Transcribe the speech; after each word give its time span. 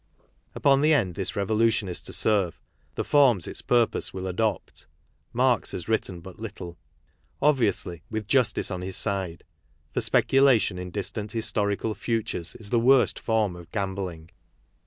"^ 0.21 0.23
Upon 0.55 0.81
the 0.81 0.93
end 0.95 1.13
this 1.13 1.35
revolution 1.35 1.87
is 1.87 2.01
to 2.01 2.11
serve, 2.11 2.59
the 2.95 3.03
forms 3.03 3.45
its 3.47 3.61
purpose 3.61 4.11
will 4.11 4.25
adopt, 4.25 4.87
Marx 5.31 5.73
has 5.73 5.87
written 5.87 6.21
but 6.21 6.39
little. 6.39 6.79
Obviously, 7.39 8.01
with 8.09 8.27
justice 8.27 8.71
on 8.71 8.81
his 8.81 8.97
side; 8.97 9.43
for 9.93 10.01
speculation 10.01 10.79
in 10.79 10.89
distant 10.89 11.33
historical 11.33 11.93
futures 11.93 12.55
is 12.55 12.71
the 12.71 12.79
worst 12.79 13.19
form 13.19 13.55
of 13.55 13.71
gambling. 13.71 14.31